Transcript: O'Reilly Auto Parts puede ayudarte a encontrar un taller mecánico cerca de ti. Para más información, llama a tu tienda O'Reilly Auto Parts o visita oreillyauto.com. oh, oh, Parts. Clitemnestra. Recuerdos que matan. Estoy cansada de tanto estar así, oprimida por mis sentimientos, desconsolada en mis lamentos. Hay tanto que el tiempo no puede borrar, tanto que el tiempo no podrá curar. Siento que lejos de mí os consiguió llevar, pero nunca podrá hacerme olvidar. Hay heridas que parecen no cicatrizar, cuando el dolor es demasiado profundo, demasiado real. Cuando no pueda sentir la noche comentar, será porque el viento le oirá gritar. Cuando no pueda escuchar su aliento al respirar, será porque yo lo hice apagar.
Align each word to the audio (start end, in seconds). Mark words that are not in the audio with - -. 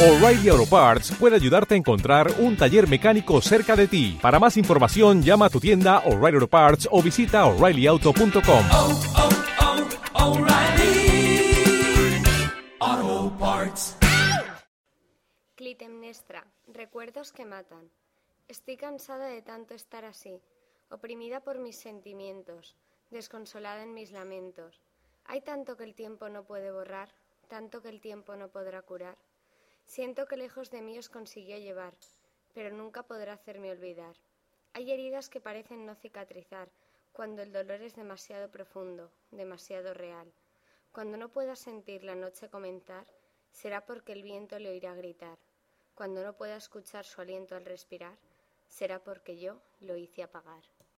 O'Reilly 0.00 0.48
Auto 0.48 0.64
Parts 0.64 1.10
puede 1.18 1.34
ayudarte 1.34 1.74
a 1.74 1.76
encontrar 1.76 2.28
un 2.38 2.56
taller 2.56 2.86
mecánico 2.88 3.40
cerca 3.40 3.74
de 3.74 3.88
ti. 3.88 4.16
Para 4.22 4.38
más 4.38 4.56
información, 4.56 5.24
llama 5.24 5.46
a 5.46 5.50
tu 5.50 5.58
tienda 5.58 5.98
O'Reilly 6.06 6.36
Auto 6.36 6.46
Parts 6.46 6.88
o 6.92 7.02
visita 7.02 7.44
oreillyauto.com. 7.46 8.64
oh, 12.78 13.00
oh, 13.02 13.38
Parts. 13.40 13.96
Clitemnestra. 15.56 16.46
Recuerdos 16.68 17.32
que 17.32 17.44
matan. 17.44 17.90
Estoy 18.46 18.76
cansada 18.76 19.26
de 19.26 19.42
tanto 19.42 19.74
estar 19.74 20.04
así, 20.04 20.40
oprimida 20.90 21.40
por 21.40 21.58
mis 21.58 21.74
sentimientos, 21.74 22.76
desconsolada 23.10 23.82
en 23.82 23.94
mis 23.94 24.12
lamentos. 24.12 24.80
Hay 25.24 25.40
tanto 25.40 25.76
que 25.76 25.82
el 25.82 25.96
tiempo 25.96 26.28
no 26.28 26.44
puede 26.44 26.70
borrar, 26.70 27.08
tanto 27.48 27.82
que 27.82 27.88
el 27.88 28.00
tiempo 28.00 28.36
no 28.36 28.46
podrá 28.46 28.82
curar. 28.82 29.18
Siento 29.88 30.26
que 30.26 30.36
lejos 30.36 30.70
de 30.70 30.82
mí 30.82 30.98
os 30.98 31.08
consiguió 31.08 31.56
llevar, 31.56 31.94
pero 32.52 32.70
nunca 32.76 33.04
podrá 33.04 33.32
hacerme 33.32 33.70
olvidar. 33.70 34.14
Hay 34.74 34.92
heridas 34.92 35.30
que 35.30 35.40
parecen 35.40 35.86
no 35.86 35.94
cicatrizar, 35.94 36.68
cuando 37.10 37.40
el 37.40 37.52
dolor 37.52 37.80
es 37.80 37.96
demasiado 37.96 38.50
profundo, 38.50 39.10
demasiado 39.30 39.94
real. 39.94 40.30
Cuando 40.92 41.16
no 41.16 41.30
pueda 41.30 41.56
sentir 41.56 42.04
la 42.04 42.14
noche 42.14 42.50
comentar, 42.50 43.06
será 43.50 43.86
porque 43.86 44.12
el 44.12 44.22
viento 44.22 44.58
le 44.58 44.68
oirá 44.68 44.94
gritar. 44.94 45.38
Cuando 45.94 46.22
no 46.22 46.36
pueda 46.36 46.56
escuchar 46.56 47.06
su 47.06 47.22
aliento 47.22 47.56
al 47.56 47.64
respirar, 47.64 48.18
será 48.68 49.02
porque 49.02 49.38
yo 49.38 49.58
lo 49.80 49.96
hice 49.96 50.22
apagar. 50.22 50.64